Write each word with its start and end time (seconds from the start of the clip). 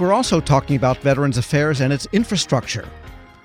We're 0.00 0.12
also 0.12 0.40
talking 0.40 0.74
about 0.74 0.98
Veterans 0.98 1.38
Affairs 1.38 1.80
and 1.80 1.92
its 1.92 2.08
infrastructure. 2.10 2.88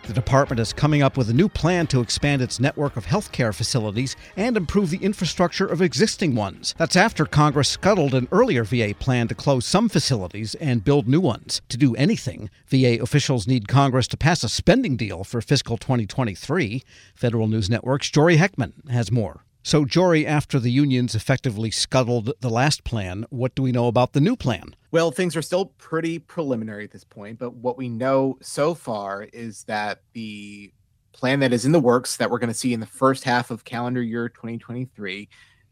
The 0.07 0.13
department 0.13 0.59
is 0.59 0.73
coming 0.73 1.03
up 1.03 1.15
with 1.15 1.29
a 1.29 1.33
new 1.33 1.47
plan 1.47 1.85
to 1.87 2.01
expand 2.01 2.41
its 2.41 2.59
network 2.59 2.97
of 2.97 3.05
healthcare 3.05 3.53
facilities 3.53 4.15
and 4.35 4.57
improve 4.57 4.89
the 4.89 4.97
infrastructure 4.97 5.67
of 5.67 5.83
existing 5.83 6.33
ones. 6.33 6.73
That's 6.79 6.95
after 6.95 7.27
Congress 7.27 7.69
scuttled 7.69 8.15
an 8.15 8.27
earlier 8.31 8.63
VA 8.63 8.95
plan 8.97 9.27
to 9.27 9.35
close 9.35 9.67
some 9.67 9.89
facilities 9.89 10.55
and 10.55 10.83
build 10.83 11.07
new 11.07 11.21
ones. 11.21 11.61
To 11.69 11.77
do 11.77 11.93
anything, 11.95 12.49
VA 12.65 12.99
officials 12.99 13.45
need 13.45 13.67
Congress 13.67 14.07
to 14.07 14.17
pass 14.17 14.43
a 14.43 14.49
spending 14.49 14.97
deal 14.97 15.23
for 15.23 15.41
fiscal 15.41 15.77
2023. 15.77 16.83
Federal 17.13 17.47
News 17.47 17.69
Network's 17.69 18.09
Jory 18.09 18.37
Heckman 18.37 18.89
has 18.89 19.11
more. 19.11 19.43
So, 19.61 19.85
Jory, 19.85 20.25
after 20.25 20.59
the 20.59 20.71
unions 20.71 21.15
effectively 21.15 21.69
scuttled 21.69 22.31
the 22.39 22.49
last 22.49 22.83
plan, 22.83 23.25
what 23.29 23.55
do 23.55 23.61
we 23.61 23.71
know 23.71 23.87
about 23.87 24.13
the 24.13 24.21
new 24.21 24.35
plan? 24.35 24.75
Well, 24.91 25.11
things 25.11 25.35
are 25.35 25.41
still 25.41 25.67
pretty 25.77 26.17
preliminary 26.17 26.85
at 26.85 26.91
this 26.91 27.03
point, 27.03 27.39
but 27.39 27.53
what 27.55 27.77
we 27.77 27.89
know 27.89 28.37
so 28.41 28.73
far 28.73 29.23
is 29.33 29.63
that 29.65 30.01
the 30.13 30.71
plan 31.11 31.41
that 31.41 31.53
is 31.53 31.65
in 31.65 31.73
the 31.73 31.79
works 31.79 32.17
that 32.17 32.29
we're 32.31 32.39
going 32.39 32.49
to 32.49 32.53
see 32.53 32.73
in 32.73 32.79
the 32.79 32.85
first 32.85 33.23
half 33.23 33.51
of 33.51 33.65
calendar 33.65 34.01
year 34.01 34.29
2023 34.29 35.27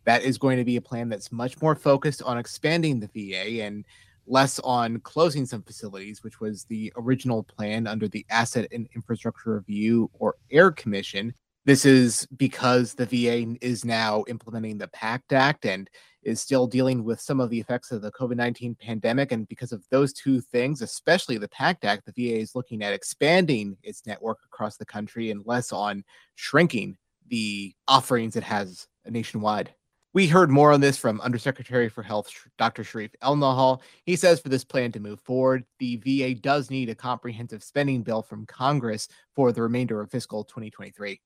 that 0.07 0.23
is 0.23 0.37
going 0.37 0.57
to 0.57 0.63
be 0.63 0.77
a 0.77 0.81
plan 0.81 1.09
that's 1.09 1.33
much 1.33 1.61
more 1.61 1.75
focused 1.75 2.21
on 2.23 2.37
expanding 2.37 2.97
the 2.99 3.07
VA 3.07 3.61
and 3.61 3.83
less 4.25 4.57
on 4.59 4.99
closing 5.01 5.45
some 5.45 5.61
facilities, 5.61 6.23
which 6.23 6.39
was 6.39 6.63
the 6.65 6.91
original 6.95 7.43
plan 7.43 7.87
under 7.87 8.07
the 8.07 8.25
Asset 8.29 8.67
and 8.71 8.87
Infrastructure 8.95 9.55
Review 9.55 10.09
or 10.13 10.35
AIR 10.51 10.71
Commission. 10.71 11.33
This 11.67 11.85
is 11.85 12.25
because 12.37 12.93
the 12.93 13.05
VA 13.05 13.57
is 13.59 13.83
now 13.83 14.23
implementing 14.29 14.77
the 14.77 14.87
PACT 14.87 15.33
Act 15.33 15.65
and 15.65 15.89
is 16.23 16.39
still 16.39 16.65
dealing 16.65 17.03
with 17.03 17.19
some 17.19 17.41
of 17.41 17.49
the 17.49 17.59
effects 17.59 17.91
of 17.91 18.01
the 18.01 18.11
COVID 18.13 18.37
19 18.37 18.75
pandemic. 18.75 19.33
And 19.33 19.45
because 19.49 19.73
of 19.73 19.83
those 19.91 20.13
two 20.13 20.39
things, 20.39 20.81
especially 20.81 21.37
the 21.37 21.49
PACT 21.49 21.83
Act, 21.83 22.05
the 22.05 22.13
VA 22.13 22.39
is 22.39 22.55
looking 22.55 22.83
at 22.83 22.93
expanding 22.93 23.75
its 23.83 24.05
network 24.05 24.37
across 24.45 24.77
the 24.77 24.85
country 24.85 25.29
and 25.29 25.45
less 25.45 25.73
on 25.73 26.05
shrinking 26.35 26.95
the 27.27 27.75
offerings 27.89 28.37
it 28.37 28.43
has 28.43 28.87
nationwide. 29.05 29.73
We 30.13 30.27
heard 30.27 30.49
more 30.49 30.71
on 30.71 30.79
this 30.79 30.97
from 30.97 31.19
Undersecretary 31.19 31.89
for 31.89 32.01
Health, 32.01 32.31
Dr. 32.57 32.83
Shereef 32.83 33.11
Elnahal. 33.21 33.81
He 34.05 34.15
says 34.15 34.39
for 34.39 34.47
this 34.47 34.63
plan 34.63 34.93
to 34.93 35.01
move 35.01 35.19
forward, 35.19 35.65
the 35.79 35.97
VA 35.97 36.33
does 36.33 36.69
need 36.69 36.87
a 36.87 36.95
comprehensive 36.95 37.61
spending 37.61 38.03
bill 38.03 38.21
from 38.21 38.45
Congress 38.45 39.09
for 39.35 39.51
the 39.51 39.61
remainder 39.61 39.99
of 39.99 40.09
fiscal 40.09 40.45
2023 40.45 41.19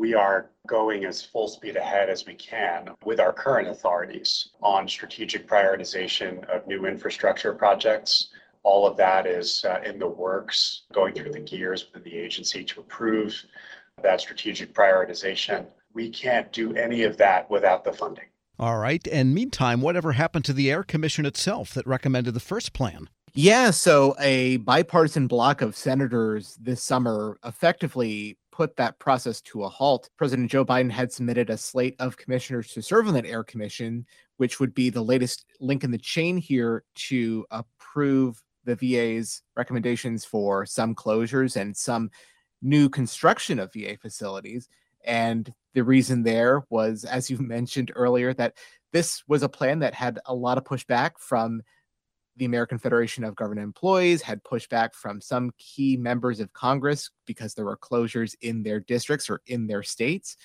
we 0.00 0.14
are 0.14 0.50
going 0.66 1.04
as 1.04 1.22
full 1.22 1.46
speed 1.46 1.76
ahead 1.76 2.08
as 2.08 2.24
we 2.24 2.32
can 2.32 2.88
with 3.04 3.20
our 3.20 3.34
current 3.34 3.68
authorities 3.68 4.48
on 4.62 4.88
strategic 4.88 5.46
prioritization 5.46 6.42
of 6.48 6.66
new 6.66 6.86
infrastructure 6.86 7.52
projects. 7.52 8.30
All 8.62 8.86
of 8.86 8.96
that 8.96 9.26
is 9.26 9.62
uh, 9.68 9.80
in 9.84 9.98
the 9.98 10.08
works, 10.08 10.84
going 10.94 11.12
through 11.12 11.32
the 11.32 11.40
gears 11.40 11.86
within 11.92 12.10
the 12.10 12.18
agency 12.18 12.64
to 12.64 12.80
approve 12.80 13.44
that 14.02 14.22
strategic 14.22 14.72
prioritization. 14.72 15.66
We 15.92 16.08
can't 16.08 16.50
do 16.50 16.74
any 16.76 17.02
of 17.02 17.18
that 17.18 17.50
without 17.50 17.84
the 17.84 17.92
funding. 17.92 18.24
All 18.58 18.78
right. 18.78 19.06
And 19.06 19.34
meantime, 19.34 19.82
whatever 19.82 20.12
happened 20.12 20.46
to 20.46 20.54
the 20.54 20.70
AIR 20.70 20.82
Commission 20.82 21.26
itself 21.26 21.74
that 21.74 21.86
recommended 21.86 22.32
the 22.32 22.40
first 22.40 22.72
plan? 22.72 23.10
Yeah, 23.34 23.70
so 23.70 24.16
a 24.18 24.56
bipartisan 24.58 25.26
block 25.26 25.60
of 25.60 25.76
senators 25.76 26.56
this 26.58 26.82
summer 26.82 27.38
effectively 27.44 28.38
put 28.52 28.76
that 28.76 28.98
process 28.98 29.40
to 29.42 29.64
a 29.64 29.68
halt. 29.68 30.10
President 30.16 30.50
Joe 30.50 30.64
Biden 30.64 30.90
had 30.90 31.12
submitted 31.12 31.50
a 31.50 31.56
slate 31.56 31.96
of 31.98 32.16
commissioners 32.16 32.72
to 32.72 32.82
serve 32.82 33.08
on 33.08 33.14
that 33.14 33.26
AIR 33.26 33.44
Commission, 33.44 34.06
which 34.36 34.60
would 34.60 34.74
be 34.74 34.90
the 34.90 35.02
latest 35.02 35.44
link 35.60 35.84
in 35.84 35.90
the 35.90 35.98
chain 35.98 36.36
here 36.36 36.84
to 36.94 37.46
approve 37.50 38.42
the 38.64 38.76
VA's 38.76 39.42
recommendations 39.56 40.24
for 40.24 40.66
some 40.66 40.94
closures 40.94 41.56
and 41.56 41.76
some 41.76 42.10
new 42.62 42.88
construction 42.88 43.58
of 43.58 43.72
VA 43.72 43.96
facilities. 43.96 44.68
And 45.04 45.52
the 45.74 45.84
reason 45.84 46.22
there 46.22 46.64
was, 46.70 47.04
as 47.04 47.30
you 47.30 47.38
mentioned 47.40 47.92
earlier, 47.94 48.34
that 48.34 48.58
this 48.92 49.22
was 49.28 49.42
a 49.42 49.48
plan 49.48 49.78
that 49.80 49.94
had 49.94 50.18
a 50.26 50.34
lot 50.34 50.58
of 50.58 50.64
pushback 50.64 51.12
from 51.18 51.62
the 52.36 52.44
American 52.44 52.78
Federation 52.78 53.24
of 53.24 53.36
Government 53.36 53.64
Employees 53.64 54.22
had 54.22 54.42
pushback 54.44 54.94
from 54.94 55.20
some 55.20 55.52
key 55.58 55.96
members 55.96 56.40
of 56.40 56.52
Congress 56.52 57.10
because 57.26 57.54
there 57.54 57.64
were 57.64 57.76
closures 57.76 58.34
in 58.40 58.62
their 58.62 58.80
districts 58.80 59.28
or 59.28 59.40
in 59.46 59.66
their 59.66 59.82
states. 59.82 60.36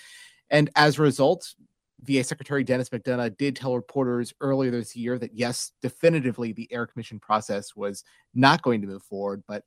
And 0.50 0.69
as 0.75 0.97
a 0.97 1.03
result, 1.03 1.53
VA 2.01 2.23
Secretary 2.23 2.63
Denis 2.63 2.90
McDonough 2.90 3.38
did 3.38 3.56
tell 3.56 3.75
reporters 3.75 4.34
earlier 4.41 4.72
this 4.72 4.96
year 4.96 5.18
that 5.18 5.34
yes, 5.34 5.72
definitively 5.81 6.51
the 6.51 6.68
AIR 6.72 6.88
Commission 6.88 7.19
process 7.19 7.75
was 7.75 8.03
not 8.34 8.62
going 8.62 8.81
to 8.81 8.88
move 8.88 9.03
forward, 9.03 9.44
but 9.47 9.63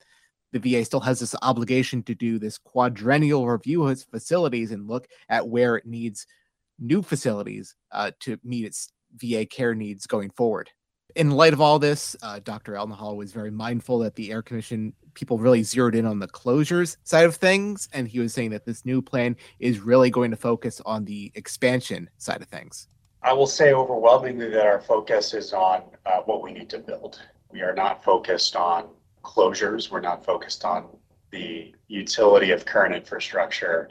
the 0.53 0.59
VA 0.59 0.85
still 0.85 1.01
has 1.01 1.21
this 1.21 1.35
obligation 1.43 2.03
to 2.05 2.15
do 2.15 2.39
this 2.39 2.59
quadrennial 2.59 3.47
review 3.47 3.85
of 3.85 3.91
its 3.91 4.05
facilities 4.05 4.73
and 4.73 4.89
look 4.89 5.07
at 5.29 5.49
where 5.49 5.77
it 5.77 5.87
needs 5.87 6.27
new 6.79 7.03
facilities 7.03 7.75
uh, 7.93 8.11
to 8.21 8.39
meet 8.45 8.65
its 8.65 8.93
VA 9.17 9.45
care 9.47 9.75
needs 9.75 10.07
going 10.07 10.31
forward 10.31 10.71
in 11.15 11.31
light 11.31 11.53
of 11.53 11.61
all 11.61 11.79
this, 11.79 12.15
uh, 12.23 12.41
Dr. 12.43 12.75
Elnahal 12.75 13.17
was 13.17 13.33
very 13.33 13.51
mindful 13.51 13.99
that 14.01 14.15
the 14.15 14.31
AIR 14.31 14.43
Commission 14.43 14.93
people 15.15 15.39
really 15.39 15.63
zeroed 15.65 15.97
in 15.97 16.07
on 16.07 16.21
the 16.21 16.29
closures 16.29 16.97
side 17.03 17.25
of 17.25 17.35
things. 17.35 17.89
And 17.93 18.07
he 18.07 18.21
was 18.21 18.33
saying 18.33 18.51
that 18.51 18.65
this 18.65 18.85
new 18.85 19.03
plan 19.03 19.37
is 19.59 19.81
really 19.81 20.11
going 20.11 20.31
to 20.31 20.37
focus 20.37 20.81
on 20.87 21.05
the 21.05 21.33
expansion 21.35 22.09
side 22.19 22.41
of 22.41 22.49
things. 22.49 22.89
I 23.23 23.33
will 23.33 23.49
say 23.49 23.73
overwhelmingly 23.73 24.49
that 24.51 24.65
our 24.65 24.81
focus 24.81 25.35
is 25.35 25.53
on 25.53 25.83
uh, 26.07 26.21
what 26.25 26.43
we 26.43 26.53
need 26.53 26.71
to 26.71 26.79
build. 26.79 27.21
We 27.51 27.63
are 27.63 27.75
not 27.75 28.05
focused 28.05 28.55
on 28.55 28.91
closures. 29.25 29.91
We're 29.91 30.01
not 30.01 30.25
focused 30.25 30.65
on 30.65 30.87
the 31.31 31.75
utility 31.89 32.53
of 32.53 32.65
current 32.65 32.95
infrastructure 32.95 33.91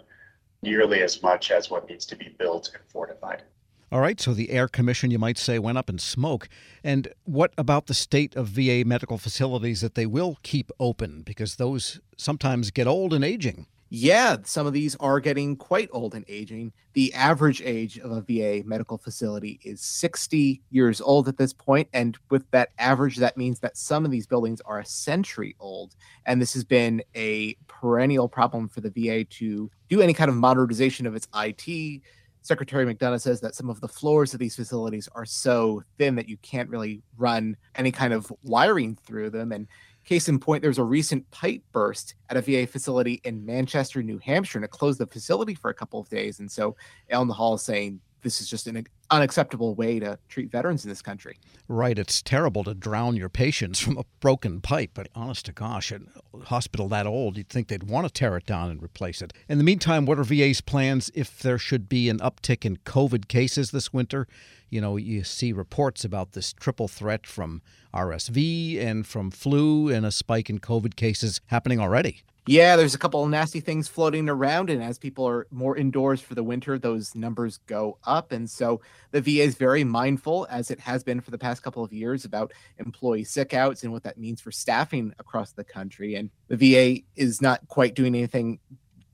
nearly 0.64 1.02
as 1.02 1.22
much 1.22 1.52
as 1.52 1.70
what 1.70 1.90
needs 1.90 2.06
to 2.06 2.16
be 2.16 2.30
built 2.40 2.72
and 2.74 2.84
fortified. 2.90 3.44
All 3.90 4.02
right, 4.02 4.20
so 4.20 4.34
the 4.34 4.52
AIR 4.52 4.68
Commission, 4.68 5.12
you 5.12 5.20
might 5.20 5.38
say, 5.38 5.60
went 5.60 5.78
up 5.78 5.90
in 5.90 5.98
smoke. 5.98 6.50
And 6.84 7.08
what 7.24 7.54
about 7.58 7.88
the 7.88 7.94
state 7.94 8.36
of 8.36 8.48
VA 8.48 8.84
medical 8.86 9.18
facilities 9.18 9.80
that 9.80 9.96
they 9.96 10.06
will 10.06 10.38
keep 10.44 10.72
open? 10.78 11.22
Because 11.22 11.56
those 11.56 12.02
sometimes 12.18 12.70
get 12.70 12.86
old 12.86 13.14
and 13.14 13.24
aging. 13.24 13.66
Yeah, 13.90 14.38
some 14.44 14.68
of 14.68 14.74
these 14.74 14.98
are 15.00 15.22
getting 15.22 15.56
quite 15.56 15.88
old 15.94 16.14
and 16.14 16.26
aging. 16.28 16.74
The 16.92 17.14
average 17.14 17.62
age 17.62 17.98
of 17.98 18.12
a 18.12 18.22
VA 18.22 18.68
medical 18.68 18.98
facility 18.98 19.62
is 19.64 19.80
60 19.80 20.62
years 20.70 21.00
old 21.00 21.30
at 21.30 21.38
this 21.38 21.54
point. 21.54 21.88
And 21.94 22.18
with 22.30 22.44
that 22.52 22.72
average, 22.78 23.16
that 23.18 23.38
means 23.38 23.62
that 23.62 23.78
some 23.78 24.04
of 24.04 24.12
these 24.12 24.28
buildings 24.28 24.60
are 24.66 24.80
a 24.80 24.86
century 24.86 25.56
old. 25.62 25.96
And 26.26 26.42
this 26.42 26.54
has 26.56 26.66
been 26.66 27.02
a 27.16 27.56
perennial 27.68 28.28
problem 28.28 28.68
for 28.68 28.82
the 28.82 28.90
VA 28.90 29.24
to 29.24 29.72
do 29.88 30.02
any 30.02 30.14
kind 30.14 30.30
of 30.30 30.36
modernization 30.36 31.06
of 31.06 31.16
its 31.16 31.30
IT 31.34 32.02
Secretary 32.48 32.86
McDonough 32.86 33.22
says 33.22 33.42
that 33.42 33.56
some 33.56 33.70
of 33.70 33.82
the 33.82 33.88
floors 33.88 34.34
of 34.34 34.40
these 34.40 34.56
facilities 34.56 35.10
are 35.14 35.26
so 35.26 35.84
thin 35.98 36.16
that 36.16 36.30
you 36.30 36.38
can't 36.38 36.70
really 36.70 37.02
run 37.18 37.58
any 37.76 37.92
kind 37.92 38.14
of 38.14 38.32
wiring 38.44 38.96
through 39.06 39.30
them. 39.32 39.52
And 39.52 39.68
case 40.06 40.30
in 40.30 40.40
point, 40.40 40.62
there's 40.62 40.78
a 40.78 40.84
recent 40.84 41.30
pipe 41.30 41.62
burst 41.74 42.16
at 42.30 42.38
a 42.38 42.42
VA 42.42 42.66
facility 42.66 43.20
in 43.26 43.46
Manchester, 43.46 44.02
New 44.02 44.18
Hampshire, 44.20 44.58
and 44.58 44.66
it 44.66 44.72
closed 44.72 45.00
the 45.00 45.08
facility 45.08 45.54
for 45.54 45.70
a 45.70 45.74
couple 45.74 46.00
of 46.00 46.08
days. 46.10 46.40
And 46.40 46.50
so 46.50 46.76
Elnahal 47.12 47.56
is 47.56 47.64
saying 47.64 48.00
this 48.22 48.42
is 48.42 48.50
just 48.50 48.68
an 48.68 48.86
unacceptable 49.10 49.76
way 49.76 50.00
to 50.00 50.18
treat 50.30 50.52
veterans 50.52 50.84
in 50.84 50.90
this 50.90 51.02
country. 51.02 51.38
Right. 51.68 51.98
It's 51.98 52.22
terrible 52.22 52.64
to 52.64 52.74
drown 52.74 53.16
your 53.16 53.30
patients 53.30 53.80
from 53.84 53.98
a 53.98 54.06
broken 54.20 54.62
pipe, 54.62 54.92
but 54.94 55.08
honest 55.16 55.46
to 55.46 55.52
gosh, 55.52 55.92
a 55.92 56.00
hospital 56.46 56.88
that 56.90 57.08
old, 57.08 57.38
you'd 57.38 57.50
think 57.50 57.68
they'd 57.68 57.84
want 57.84 58.08
to 58.08 58.14
tear 58.14 58.38
it 58.38 58.46
down 58.46 58.70
and 58.70 58.82
replace 58.82 59.22
it. 59.22 59.34
In 59.48 59.58
the 59.58 59.64
meantime, 59.64 60.06
what 60.06 60.20
are 60.20 60.24
VA's 60.24 60.62
plans 60.62 61.12
if 61.14 61.40
there 61.40 61.58
should 61.58 61.88
be 61.90 62.10
an 62.10 62.20
uptick 62.20 62.66
in 62.66 62.78
COVID 62.78 63.28
cases 63.28 63.72
this 63.72 63.94
winter? 63.94 64.28
You 64.70 64.82
know, 64.82 64.98
you 64.98 65.24
see 65.24 65.54
reports 65.54 66.04
about 66.04 66.34
this 66.34 66.52
triple 66.52 66.88
threat 66.88 67.26
from 67.26 67.62
RSV 67.94 68.80
and 68.80 69.08
from 69.08 69.32
flu 69.32 69.90
and 69.90 70.06
a 70.06 70.12
spike 70.12 70.50
in 70.50 70.60
COVID 70.60 70.96
cases 70.96 71.40
happening 71.48 71.80
already 71.80 72.24
yeah, 72.48 72.76
there's 72.76 72.96
a 72.96 72.98
couple 72.98 73.24
of 73.24 73.30
nasty 73.30 73.60
things 73.60 73.88
floating 73.88 74.30
around, 74.30 74.70
and 74.70 74.82
as 74.82 74.98
people 74.98 75.28
are 75.28 75.48
more 75.52 75.76
indoors 75.76 76.22
for 76.22 76.34
the 76.34 76.44
winter, 76.44 76.80
those 76.80 77.14
numbers 77.14 77.60
go 77.68 77.98
up. 78.06 78.32
And 78.32 78.50
so 78.50 78.82
the 79.12 79.22
VA 79.22 79.44
is 79.44 79.56
very 79.56 79.84
mindful, 79.84 80.48
as 80.50 80.72
it 80.72 80.80
has 80.80 81.04
been 81.04 81.20
for 81.20 81.32
the 81.32 81.38
past 81.38 81.62
couple 81.62 81.84
of 81.84 81.92
years, 81.92 82.26
about 82.26 82.54
employee 82.78 83.26
sick 83.26 83.54
outs 83.54 83.84
and 83.84 83.92
what 83.92 84.04
that 84.04 84.18
means 84.18 84.40
for 84.40 84.52
staffing 84.52 85.14
across 85.20 85.52
the 85.52 85.64
country. 85.64 86.16
And 86.16 86.30
the 86.48 86.58
VA 86.58 87.02
is 87.16 87.42
not 87.42 87.68
quite 87.68 87.96
doing 87.96 88.16
anything 88.16 88.60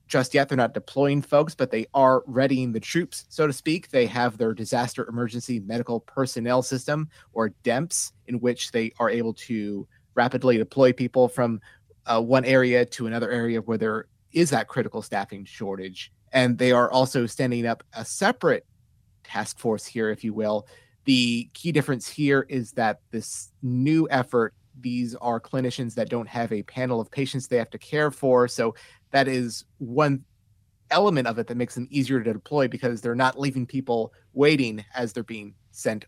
just 0.08 0.36
yet. 0.36 0.48
They're 0.48 0.56
not 0.56 0.76
deploying 0.76 1.24
folks, 1.24 1.56
but 1.56 1.72
they 1.72 1.88
are 1.96 2.24
readying 2.28 2.72
the 2.72 2.80
troops, 2.80 3.26
so 3.30 3.48
to 3.48 3.54
speak. 3.54 3.90
They 3.90 4.06
have 4.06 4.38
their 4.38 4.54
disaster 4.54 5.08
emergency 5.10 5.60
medical 5.60 6.02
personnel 6.02 6.62
system, 6.62 7.10
or 7.34 7.50
DEMPS, 7.64 8.12
in 8.28 8.40
which 8.40 8.72
they 8.72 8.92
are 9.00 9.10
able 9.10 9.34
to 9.34 9.88
rapidly 10.16 10.58
deploy 10.58 10.94
people 10.94 11.28
from 11.28 11.60
uh, 12.06 12.22
one 12.22 12.46
area 12.46 12.86
to 12.86 13.08
another 13.08 13.32
area 13.32 13.62
where 13.62 13.78
there 13.78 14.08
is 14.32 14.50
that 14.50 14.68
critical 14.68 15.02
staffing 15.02 15.46
shortage. 15.46 16.12
And 16.32 16.58
they 16.58 16.72
are 16.72 16.92
also 16.92 17.26
standing 17.26 17.66
up 17.66 17.84
a 17.94 18.04
separate 18.04 18.66
task 19.24 19.60
force 19.60 19.86
here, 19.86 20.10
if 20.10 20.24
you 20.24 20.34
will. 20.34 20.68
The 21.06 21.50
key 21.54 21.72
difference 21.72 22.08
here 22.08 22.46
is 22.50 22.72
that 22.74 23.00
this 23.12 23.52
new 23.62 24.08
effort 24.10 24.54
these 24.80 25.16
are 25.16 25.40
clinicians 25.40 25.96
that 25.96 26.10
don't 26.10 26.28
have 26.28 26.52
a 26.52 26.64
panel 26.64 27.00
of 27.00 27.12
patients 27.12 27.48
they 27.48 27.58
have 27.58 27.70
to 27.72 27.78
care 27.78 28.12
for. 28.12 28.48
So 28.48 28.76
that 29.12 29.28
is 29.28 29.66
one 29.78 30.24
element 30.90 31.28
of 31.28 31.40
it 31.40 31.48
that 31.48 31.58
makes 31.58 31.76
them 31.76 31.88
easier 31.90 32.22
to 32.22 32.34
deploy 32.34 32.68
because 32.68 33.02
they're 33.02 33.16
not 33.16 33.40
leaving 33.40 33.66
people 33.66 34.14
waiting 34.34 34.84
as 34.96 35.14
they're 35.14 35.24
being 35.24 35.54
sent 35.72 36.06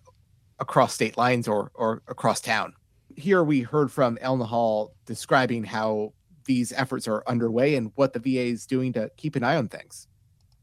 across 0.59 0.93
state 0.93 1.17
lines 1.17 1.47
or, 1.47 1.71
or 1.73 2.01
across 2.07 2.41
town. 2.41 2.73
Here 3.15 3.43
we 3.43 3.61
heard 3.61 3.91
from 3.91 4.17
Elnahal 4.17 4.91
describing 5.05 5.63
how 5.63 6.13
these 6.45 6.71
efforts 6.73 7.07
are 7.07 7.23
underway 7.27 7.75
and 7.75 7.91
what 7.95 8.13
the 8.13 8.19
VA 8.19 8.45
is 8.45 8.65
doing 8.65 8.93
to 8.93 9.09
keep 9.17 9.35
an 9.35 9.43
eye 9.43 9.55
on 9.55 9.67
things. 9.67 10.07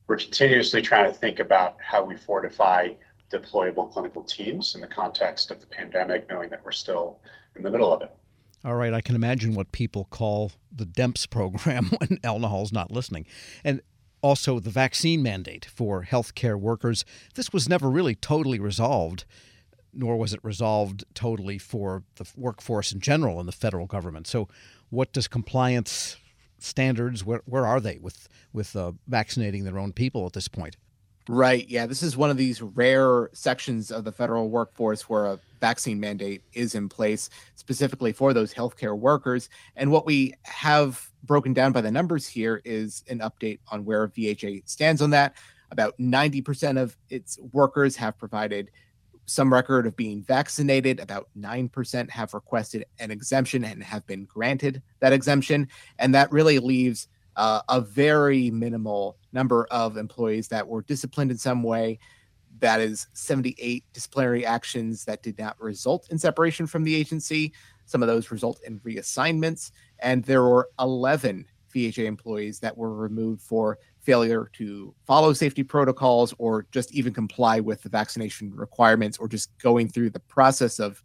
We're 0.06 0.16
continuously 0.16 0.82
trying 0.82 1.10
to 1.10 1.16
think 1.16 1.38
about 1.38 1.76
how 1.80 2.04
we 2.04 2.16
fortify 2.16 2.90
deployable 3.30 3.90
clinical 3.90 4.22
teams 4.22 4.74
in 4.74 4.80
the 4.80 4.86
context 4.86 5.50
of 5.50 5.60
the 5.60 5.66
pandemic, 5.66 6.28
knowing 6.28 6.50
that 6.50 6.64
we're 6.64 6.72
still 6.72 7.20
in 7.56 7.62
the 7.62 7.70
middle 7.70 7.92
of 7.92 8.02
it. 8.02 8.14
All 8.64 8.74
right, 8.74 8.94
I 8.94 9.00
can 9.00 9.16
imagine 9.16 9.54
what 9.54 9.72
people 9.72 10.04
call 10.10 10.52
the 10.70 10.86
DEMPS 10.86 11.26
program 11.28 11.86
when 11.98 12.18
Elnahal's 12.18 12.72
not 12.72 12.90
listening. 12.90 13.26
And 13.64 13.80
also 14.22 14.60
the 14.60 14.70
vaccine 14.70 15.22
mandate 15.22 15.64
for 15.64 16.04
healthcare 16.04 16.58
workers. 16.58 17.04
This 17.34 17.52
was 17.52 17.68
never 17.68 17.90
really 17.90 18.14
totally 18.14 18.60
resolved, 18.60 19.24
nor 19.92 20.16
was 20.16 20.32
it 20.32 20.40
resolved 20.42 21.04
totally 21.14 21.58
for 21.58 22.02
the 22.16 22.26
workforce 22.36 22.92
in 22.92 23.00
general 23.00 23.40
in 23.40 23.46
the 23.46 23.52
federal 23.52 23.86
government. 23.86 24.26
So, 24.26 24.48
what 24.90 25.12
does 25.12 25.28
compliance 25.28 26.16
standards 26.58 27.24
where, 27.24 27.42
where 27.44 27.66
are 27.66 27.80
they 27.80 27.98
with 27.98 28.28
with 28.52 28.76
uh, 28.76 28.92
vaccinating 29.08 29.64
their 29.64 29.78
own 29.78 29.92
people 29.92 30.26
at 30.26 30.32
this 30.32 30.48
point? 30.48 30.76
Right. 31.28 31.68
Yeah. 31.68 31.86
This 31.86 32.02
is 32.02 32.16
one 32.16 32.30
of 32.30 32.36
these 32.36 32.60
rare 32.60 33.30
sections 33.32 33.92
of 33.92 34.02
the 34.02 34.10
federal 34.10 34.50
workforce 34.50 35.08
where 35.08 35.26
a 35.26 35.38
vaccine 35.60 36.00
mandate 36.00 36.42
is 36.52 36.74
in 36.74 36.88
place 36.88 37.30
specifically 37.54 38.12
for 38.12 38.32
those 38.32 38.52
healthcare 38.52 38.98
workers. 38.98 39.48
And 39.76 39.92
what 39.92 40.04
we 40.04 40.34
have 40.42 41.10
broken 41.22 41.52
down 41.52 41.70
by 41.70 41.80
the 41.80 41.92
numbers 41.92 42.26
here 42.26 42.60
is 42.64 43.04
an 43.08 43.20
update 43.20 43.60
on 43.68 43.84
where 43.84 44.08
VHA 44.08 44.68
stands 44.68 45.00
on 45.00 45.10
that. 45.10 45.36
About 45.70 45.96
90% 45.98 46.80
of 46.80 46.96
its 47.08 47.38
workers 47.52 47.94
have 47.96 48.18
provided 48.18 48.72
some 49.26 49.52
record 49.52 49.86
of 49.86 49.96
being 49.96 50.22
vaccinated. 50.22 51.00
About 51.00 51.28
9% 51.38 52.10
have 52.10 52.34
requested 52.34 52.84
an 52.98 53.10
exemption 53.10 53.64
and 53.64 53.82
have 53.82 54.06
been 54.06 54.24
granted 54.24 54.82
that 55.00 55.12
exemption. 55.12 55.68
And 55.98 56.14
that 56.14 56.30
really 56.32 56.58
leaves 56.58 57.08
uh, 57.36 57.62
a 57.68 57.80
very 57.80 58.50
minimal 58.50 59.16
number 59.32 59.66
of 59.70 59.96
employees 59.96 60.48
that 60.48 60.66
were 60.66 60.82
disciplined 60.82 61.30
in 61.30 61.38
some 61.38 61.62
way. 61.62 61.98
That 62.58 62.80
is 62.80 63.06
78 63.14 63.84
disciplinary 63.92 64.44
actions 64.44 65.04
that 65.06 65.22
did 65.22 65.38
not 65.38 65.60
result 65.60 66.08
in 66.10 66.18
separation 66.18 66.66
from 66.66 66.84
the 66.84 66.94
agency. 66.94 67.52
Some 67.86 68.02
of 68.02 68.08
those 68.08 68.30
result 68.30 68.60
in 68.66 68.80
reassignments. 68.80 69.72
And 70.00 70.24
there 70.24 70.42
were 70.42 70.68
11 70.78 71.46
VHA 71.72 72.04
employees 72.04 72.60
that 72.60 72.76
were 72.76 72.94
removed 72.94 73.42
for 73.42 73.78
failure 74.00 74.50
to 74.54 74.94
follow 75.06 75.32
safety 75.32 75.62
protocols 75.62 76.34
or 76.38 76.66
just 76.72 76.92
even 76.92 77.12
comply 77.12 77.60
with 77.60 77.82
the 77.82 77.88
vaccination 77.88 78.52
requirements 78.54 79.18
or 79.18 79.28
just 79.28 79.56
going 79.58 79.88
through 79.88 80.10
the 80.10 80.20
process 80.20 80.78
of 80.78 81.02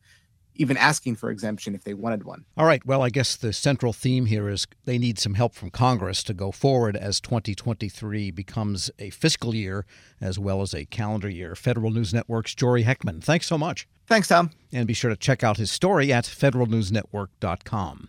even 0.59 0.77
asking 0.77 1.15
for 1.15 1.29
exemption 1.29 1.75
if 1.75 1.83
they 1.83 1.93
wanted 1.93 2.23
one. 2.23 2.43
All 2.57 2.65
right. 2.65 2.83
Well, 2.85 3.01
I 3.01 3.09
guess 3.09 3.35
the 3.35 3.53
central 3.53 3.93
theme 3.93 4.25
here 4.25 4.49
is 4.49 4.67
they 4.85 4.97
need 4.97 5.19
some 5.19 5.35
help 5.35 5.53
from 5.53 5.69
Congress 5.69 6.23
to 6.23 6.33
go 6.33 6.51
forward 6.51 6.97
as 6.97 7.21
2023 7.21 8.31
becomes 8.31 8.91
a 8.99 9.09
fiscal 9.11 9.55
year 9.55 9.85
as 10.19 10.39
well 10.39 10.61
as 10.61 10.73
a 10.73 10.85
calendar 10.85 11.29
year. 11.29 11.55
Federal 11.55 11.91
News 11.91 12.13
Network's 12.13 12.55
Jory 12.55 12.83
Heckman. 12.83 13.23
Thanks 13.23 13.47
so 13.47 13.57
much. 13.57 13.87
Thanks, 14.07 14.27
Tom. 14.29 14.51
And 14.71 14.87
be 14.87 14.93
sure 14.93 15.09
to 15.09 15.17
check 15.17 15.43
out 15.43 15.57
his 15.57 15.71
story 15.71 16.11
at 16.13 16.25
federalnewsnetwork.com. 16.25 18.05